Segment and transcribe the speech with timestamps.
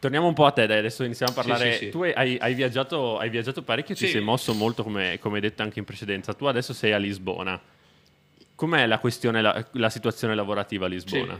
[0.00, 1.72] Torniamo un po' a te, dai, adesso iniziamo a parlare.
[1.72, 1.90] Sì, sì, sì.
[1.90, 5.60] Tu hai, hai viaggiato, hai viaggiato parecchio ti sei mosso molto, come, come hai detto
[5.60, 6.32] anche in precedenza.
[6.32, 7.60] Tu adesso sei a Lisbona.
[8.54, 11.38] Com'è la questione, la, la situazione lavorativa a Lisbona?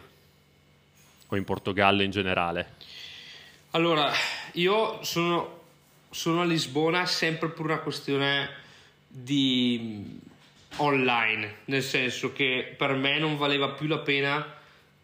[1.28, 2.74] O in Portogallo in generale?
[3.70, 4.12] Allora,
[4.52, 5.60] io sono,
[6.10, 8.51] sono a Lisbona sempre per una questione
[9.09, 10.20] di
[10.77, 14.59] online, nel senso che per me non valeva più la pena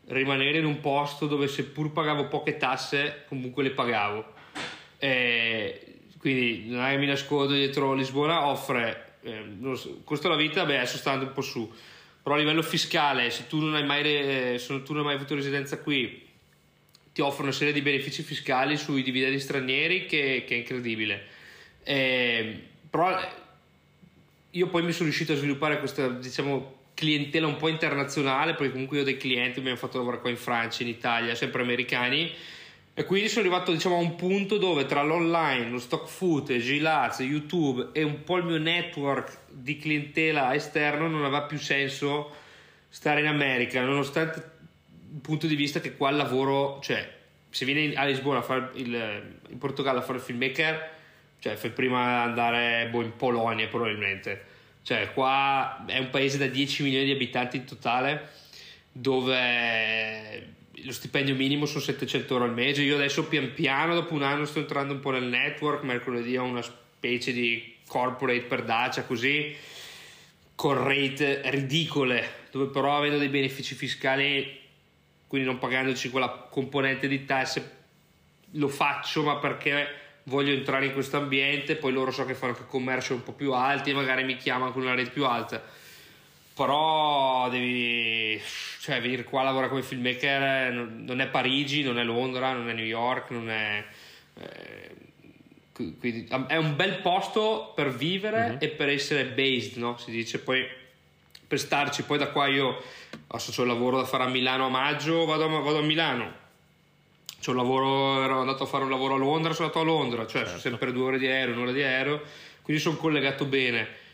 [0.09, 4.35] rimanere in un posto dove seppur pagavo poche tasse, comunque le pagavo.
[4.99, 5.81] E
[6.19, 10.77] quindi non è che mi nascondo dietro Lisbona, offre, eh, so, costo della vita, beh
[10.77, 11.73] adesso sta andando un po' su,
[12.23, 15.15] però a livello fiscale, se tu non hai mai, re- se tu non hai mai
[15.15, 16.25] avuto residenza qui,
[17.13, 21.27] ti offre una serie di benefici fiscali sui dividendi stranieri che, che è incredibile.
[21.83, 23.19] Eh, però
[24.51, 28.97] io poi mi sono riuscito a sviluppare questa diciamo clientela un po' internazionale perché comunque
[28.97, 32.33] io ho dei clienti hanno fatto lavorare qua in Francia, in Italia, sempre americani
[32.99, 36.79] e quindi sono arrivato diciamo a un punto dove tra l'online, lo stock footage, i
[36.79, 42.35] Laz, YouTube e un po' il mio network di clientela esterno non aveva più senso
[42.89, 44.55] stare in America nonostante
[45.13, 47.07] il punto di vista che qua il lavoro, cioè
[47.51, 50.91] se vieni a Lisbona a fare il, in Portogallo a fare il filmmaker,
[51.39, 54.55] cioè fai prima andare boh, in Polonia probabilmente.
[54.87, 58.31] Cioè qua è un paese da 10 milioni di abitanti in totale
[58.93, 62.83] dove lo stipendio minimo sono 700 euro al mese.
[62.83, 65.83] Io adesso pian piano, dopo un anno, sto entrando un po' nel network.
[65.83, 69.57] Mercoledì ho una specie di corporate per Dacia così
[70.55, 74.61] con rate ridicole, dove però avendo dei benefici fiscali,
[75.27, 77.79] quindi non pagandoci quella componente di tasse,
[78.53, 82.67] lo faccio, ma perché voglio entrare in questo ambiente, poi loro so che fanno anche
[82.67, 85.63] commercio un po' più alti e magari mi chiamano con una rate più alta.
[86.55, 88.41] Però devi,
[88.81, 92.69] cioè, venire qua a lavorare come filmmaker eh, non è Parigi, non è Londra, non
[92.69, 93.85] è New York, non è...
[94.39, 94.95] eh,
[95.73, 99.99] Qu- quindi è un bel posto per vivere e per essere based, no?
[99.99, 100.67] Si dice poi
[101.47, 102.05] per starci.
[102.05, 102.83] Poi da qua io
[103.27, 106.33] adesso c'ho il lavoro da fare a Milano a maggio, vado a, vado a Milano.
[107.41, 110.27] C'ho un lavoro, ero andato a fare un lavoro a Londra, sono andato a Londra,
[110.27, 112.23] cioè sono sempre due ore di aereo, un'ora di aereo,
[112.63, 114.05] quindi sono collegato bene.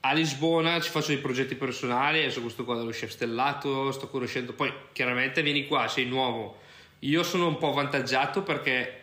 [0.00, 4.54] A Lisbona ci faccio dei progetti personali, adesso questo qua dello chef stellato, sto conoscendo,
[4.54, 6.58] poi chiaramente vieni qua, sei nuovo.
[7.00, 9.00] Io sono un po' avvantaggiato perché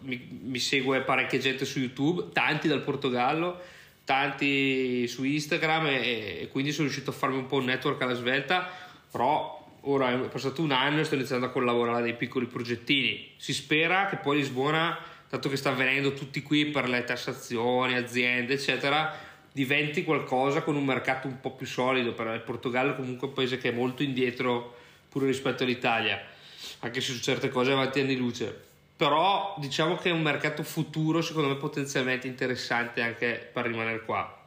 [0.00, 3.60] mi, mi segue parecchia gente su YouTube, tanti dal Portogallo,
[4.04, 8.14] tanti su Instagram e, e quindi sono riuscito a farmi un po' un network alla
[8.14, 8.70] svelta,
[9.10, 13.32] però ora è passato un anno e sto iniziando a collaborare a dei piccoli progettini.
[13.36, 18.54] Si spera che poi Lisbona, dato che sta avvenendo tutti qui per le tassazioni, aziende,
[18.54, 19.16] eccetera,
[19.52, 23.34] diventi qualcosa con un mercato un po' più solido, perché il Portogallo è comunque un
[23.34, 24.76] paese che è molto indietro
[25.08, 26.20] pure rispetto all'Italia,
[26.80, 28.62] anche se su certe cose è avanti anni luce.
[28.96, 34.43] Però diciamo che è un mercato futuro, secondo me potenzialmente interessante anche per rimanere qua.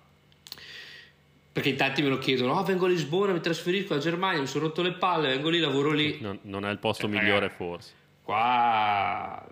[1.58, 4.46] Perché in tanti me lo chiedono, oh, vengo a Lisbona, mi trasferisco a Germania, mi
[4.46, 6.20] sono rotto le palle, vengo lì, lavoro lì.
[6.22, 7.94] Non, non è il posto Eh, migliore, forse.
[8.22, 9.44] Qua...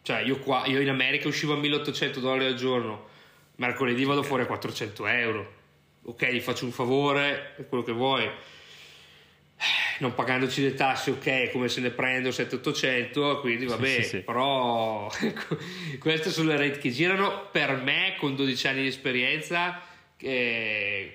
[0.00, 3.08] Cioè io, qua, io in America uscivo a 1800 dollari al giorno,
[3.56, 5.52] mercoledì vado fuori a 400 euro.
[6.04, 8.26] Ok, gli faccio un favore, è quello che vuoi.
[9.98, 14.18] Non pagandoci le tasse, ok, come se ne prendo 700-800, quindi vabbè, sì, sì.
[14.20, 15.58] però ecco,
[15.98, 19.88] queste sono le rate che girano per me con 12 anni di esperienza,
[20.20, 21.14] che-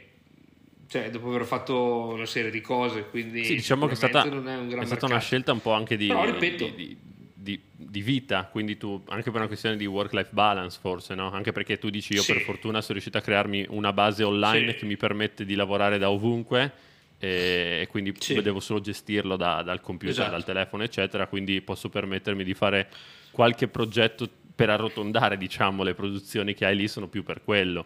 [0.88, 4.27] cioè dopo aver fatto una serie di cose, quindi Sì, diciamo che è stata, è
[4.27, 6.97] un è stata una scelta un po' anche di, Però, ripeto- di,
[7.35, 11.31] di- di- vita, quindi tu anche per una questione di work-life balance forse, no?
[11.31, 12.34] Anche perché tu dici io Sì.
[12.34, 14.78] per fortuna sono riuscito a crearmi una base online Sì.
[14.79, 16.72] che mi permette di lavorare da ovunque
[17.19, 18.41] e, e quindi Sì.
[18.41, 20.31] devo solo gestirlo da- dal computer, Esatto.
[20.31, 22.90] dal telefono, eccetera, quindi posso permettermi di fare
[23.31, 27.85] qualche progetto per arrotondare, diciamo, le produzioni che hai lì sono più per quello.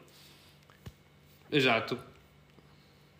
[1.49, 2.03] Esatto.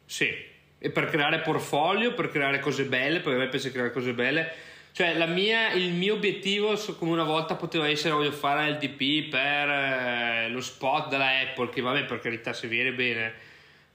[0.06, 0.48] Sì.
[0.82, 4.52] E per creare portfolio, per creare cose belle, perché a me piace creare cose belle.
[4.92, 9.70] Cioè, mia- il mio obiettivo, come una volta poteva essere, voglio fare il DP per
[9.70, 13.34] eh, lo spot della Apple, che vabbè, per carità, se viene bene.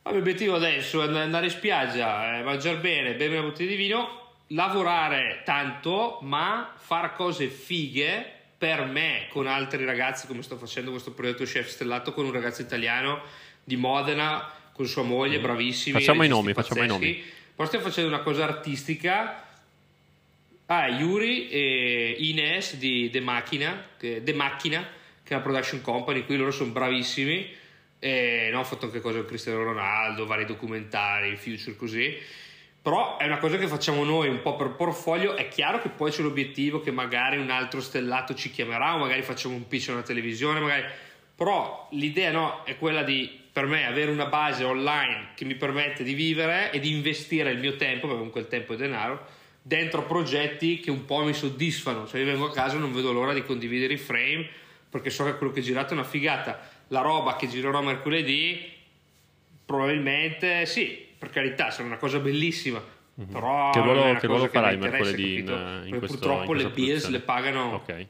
[0.03, 3.49] Ma il mio obiettivo adesso è and- andare in spiaggia, eh, mangiare bene, bere una
[3.49, 10.43] bottiglia di vino, lavorare tanto, ma fare cose fighe per me con altri ragazzi come
[10.43, 13.21] sto facendo questo progetto chef stellato con un ragazzo italiano
[13.65, 17.23] di Modena con sua moglie bravissimi Facciamo i nomi, facciamo i nomi.
[17.55, 19.43] poi stiamo facendo una cosa artistica.
[20.67, 24.87] Ah Yuri e Ines di The Macchina che, The Macchina
[25.23, 27.63] che è una production company qui loro sono bravissimi.
[27.99, 32.15] E no, ho fatto anche cose con Cristiano Ronaldo vari documentari future così.
[32.83, 35.37] Però è una cosa che facciamo noi un po' per portfolio.
[35.37, 39.23] È chiaro che poi c'è l'obiettivo che magari un altro stellato ci chiamerà o magari
[39.23, 40.85] facciamo un pitch a una televisione magari...
[41.35, 46.03] però l'idea no, è quella di per me avere una base online che mi permette
[46.03, 49.25] di vivere e di investire il mio tempo perché comunque il tempo è denaro
[49.63, 53.13] dentro progetti che un po' mi soddisfano cioè io vengo a casa e non vedo
[53.13, 54.45] l'ora di condividere i frame
[54.91, 58.73] perché so che quello che ho girato è una figata la roba che girerò mercoledì
[59.65, 62.83] probabilmente sì per carità sarà una cosa bellissima
[63.31, 63.71] però Mhm.
[63.73, 66.59] Che ruolo- non è una che cosa ruolo farai mercoledì in- in questo- purtroppo in
[66.59, 67.17] le Bills produzione?
[67.19, 68.07] le pagano Ok.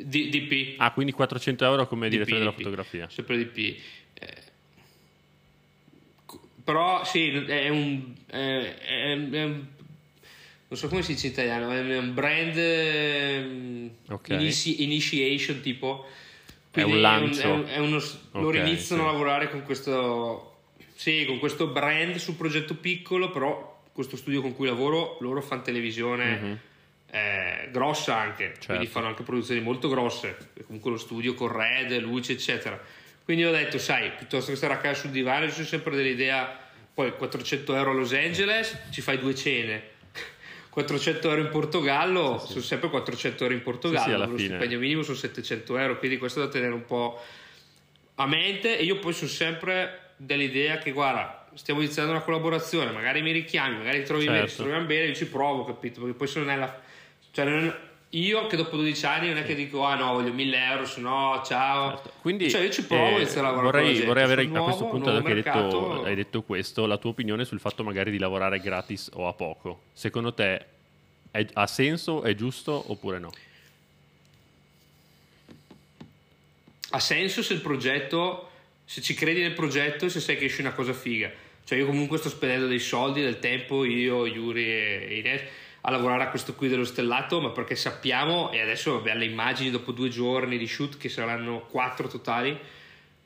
[0.00, 3.08] D- DP Ah, quindi 400 euro come direttore della fotografia.
[3.08, 3.76] sempre DP
[6.68, 9.66] però sì è un, è- è- è un-
[10.70, 14.28] non so come si dice in italiano è un brand ehm, Ok.
[14.28, 16.06] inizi- initiation tipo
[16.70, 17.40] È un Quindi lancio.
[17.40, 19.08] è un- è uno- loro Ok, iniziano sì.
[19.08, 20.58] a lavorare con questo
[20.94, 25.40] sì con questo brand su un progetto piccolo però questo studio con cui lavoro loro
[25.40, 26.58] fanno televisione Mhm.
[27.12, 28.86] eh, grossa anche, quindi Certo.
[28.90, 30.36] fanno anche produzioni molto grosse,
[30.66, 32.78] comunque lo studio con red, luce, eccetera.
[33.28, 36.50] Quindi ho detto, sai, piuttosto che stare a casa sul divano, io sono sempre dell'idea,
[36.94, 39.82] poi 400 euro a Los Angeles, ci fai due cene.
[40.70, 45.02] 400 euro in Portogallo, sono sempre 400 euro in Portogallo, Sì, sì, lo stipendio minimo
[45.02, 47.22] sono 700 euro, quindi questo da tenere un po'
[48.14, 53.20] a mente e io poi sono sempre dell'idea che guarda stiamo iniziando una collaborazione magari
[53.22, 54.36] mi richiami magari trovi Certo.
[54.36, 56.80] bene ci troviamo bene io ci provo capito perché poi se non è la
[57.30, 57.76] cioè non-
[58.10, 61.00] io che dopo 12 anni non è che dico ah no voglio 1000 euro se
[61.00, 62.12] no ciao Certo.
[62.22, 64.06] Quindi cioè io ci provo eh, a iniziare a lavorare vorrei, gente.
[64.06, 66.86] vorrei avere Sono a questo nuovo, punto, nuovo dato che hai detto, hai detto questo,
[66.86, 69.82] la tua opinione sul fatto magari di lavorare gratis o a poco.
[69.92, 70.66] Secondo te
[71.30, 73.30] è- ha senso, è giusto oppure no?
[76.90, 78.48] ha senso se il progetto
[78.84, 81.30] se ci credi nel progetto e se sai che esce una cosa figa
[81.64, 85.42] cioè io comunque sto spendendo dei soldi del tempo io Yuri e Ines
[85.82, 89.70] a lavorare a questo qui dello stellato ma perché sappiamo e adesso vabbè alle immagini
[89.70, 92.58] dopo due giorni di shoot che saranno quattro totali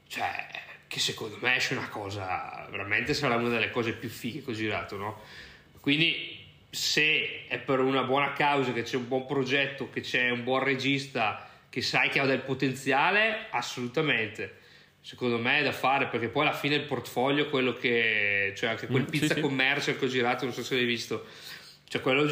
[0.06, 0.46] cioè
[0.86, 4.54] che secondo me esce una cosa veramente sarà una delle cose più fighe che ho
[4.54, 5.20] girato no?
[5.80, 10.44] quindi se è per una buona causa che c'è un buon progetto che c'è un
[10.44, 14.58] buon regista che sai che ha del potenziale assolutamente
[15.00, 18.86] secondo me è da fare perché poi alla fine il portfolio quello che cioè anche
[18.86, 19.40] quel Mm, sì, pizza sì.
[19.40, 21.26] commercial che ho girato non so se l'hai visto
[21.92, 22.26] cioè quello,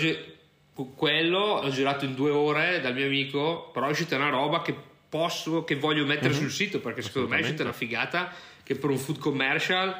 [0.94, 4.74] quello l'ho girato in due ore dal mio amico però è uscita una roba che
[5.06, 6.38] posso che voglio mettere Mhm.
[6.40, 9.94] sul sito perché secondo me è uscita una figata che per un food commercial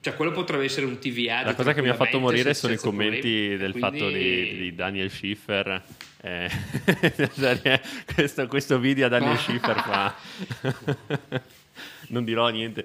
[0.00, 2.72] cioè quello potrebbe essere un TV ad La cosa che mi ha fatto morire sono
[2.72, 3.18] i commenti
[3.48, 3.56] problemi.
[3.56, 5.82] del Quindi- fatto di, di Daniel Schiffer.
[6.22, 6.48] eh,
[8.14, 10.14] questo, questo video a Daniel Schiffer fa.
[12.08, 12.84] non dirò niente.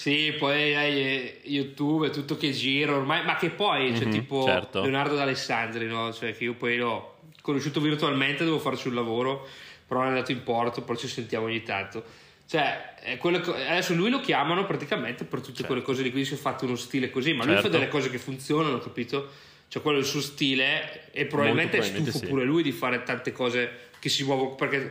[0.00, 4.10] Sì, poi hai eh, YouTube e tutto che gira ormai, ma che poi c'è Mhm,
[4.10, 4.80] tipo certo.
[4.80, 6.10] Leonardo D'Alessandri, no?
[6.10, 9.46] Cioè che io poi l'ho conosciuto virtualmente, devo farci un lavoro,
[9.86, 12.02] però è andato in porto, poi ci sentiamo ogni tanto.
[12.48, 16.24] Cioè, è quello che- adesso lui lo chiamano praticamente per tutte quelle cose di cui
[16.24, 17.68] si è fatto uno stile così, ma lui Certo.
[17.68, 19.28] fa delle cose che funzionano, capito?
[19.68, 22.30] Cioè, quello è il suo stile e probabilmente, Molto è probabilmente stufo sì.
[22.30, 24.90] pure lui di fare tante cose che si muovono, perché,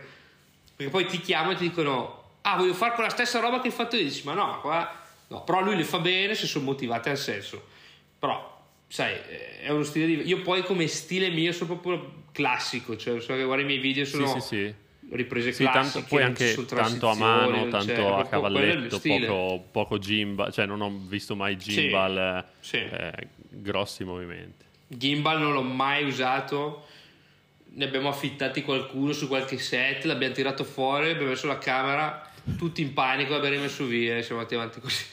[0.75, 3.74] perché poi ti chiamano e ti dicono, ah, voglio fare quella stessa roba che hai
[3.74, 4.98] fatto io, dici, ma no, qua...
[5.29, 7.63] No, però lui le fa bene se sono motivate al senso.
[8.17, 10.27] Però, sai, eh, è uno stile di...
[10.27, 14.05] Io poi come stile mio sono proprio classico, cioè so che guarda i miei video
[14.05, 14.74] Sì, sono sì, sì.
[15.12, 19.67] riprese Sì, classiche, tanto, poi anche tanto a mano, non tanto c'è- a cavalletto, poco,
[19.71, 22.77] poco gimbal, cioè non ho visto mai gimbal, Sì.
[22.77, 23.12] eh,
[23.50, 24.65] grossi movimenti.
[24.88, 26.86] Gimbal non l'ho mai usato,
[27.71, 32.82] ne abbiamo affittati qualcuno su qualche set, l'abbiamo tirato fuori, abbiamo messo la camera, tutti
[32.82, 35.03] in panico, l'abbiamo rimesso via e siamo andati avanti così.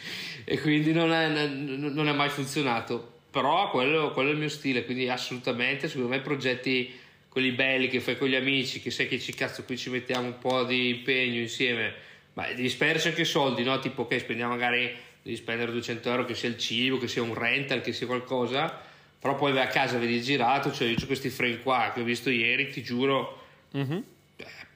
[0.45, 3.14] E quindi non è, non è mai funzionato.
[3.31, 6.95] Però quello, quello è il mio stile, quindi assolutamente, secondo me progetti
[7.28, 10.26] quelli belli che fai con gli amici, che sai che ci cazzo qui ci mettiamo
[10.26, 11.93] un po' di impegno insieme,
[12.35, 13.78] ma devi spenderci anche soldi, no?
[13.78, 17.35] Tipo ok, spendiamo magari, devi spendere 200 euro che sia il cibo, che sia un
[17.35, 18.81] rental, che sia qualcosa,
[19.19, 22.05] però poi vai a casa, vedi girato, cioè io ho questi frame qua che ho
[22.05, 24.05] visto ieri, ti giuro, Mhm.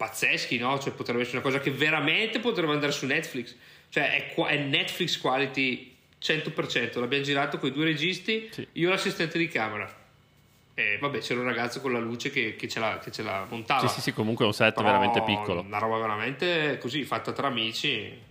[0.00, 0.78] Pazzeschi, no?
[0.78, 3.54] Cioè potrebbe essere una cosa che veramente potrebbe andare su Netflix,
[3.90, 8.66] cioè è, qua- è Netflix quality 100%, l'abbiamo girato con i due registi, Sì.
[8.72, 9.94] io l'assistente di camera.
[10.72, 13.46] E vabbè, c'era un ragazzo con la luce che, che, ce, la, che ce, la,
[13.50, 13.86] montava.
[13.86, 15.60] Sì, sì, sì, comunque è un set Però veramente piccolo.
[15.60, 18.28] Una roba veramente così, fatta tra amici.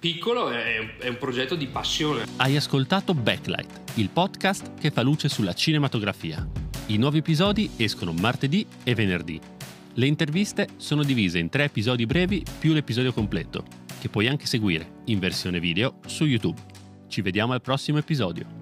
[0.00, 2.24] Piccolo è, è un progetto di passione.
[2.38, 6.44] Hai ascoltato Backlight, il podcast che fa luce sulla cinematografia.
[6.86, 9.54] I nuovi episodi escono martedì e venerdì.
[9.98, 13.64] Le interviste sono divise in tre episodi brevi più l'episodio completo,
[13.98, 16.60] che puoi anche seguire in versione video su YouTube.
[17.08, 18.55] Ci vediamo al prossimo episodio.